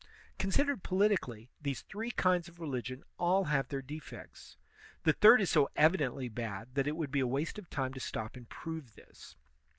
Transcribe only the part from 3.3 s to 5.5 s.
have their defects. The third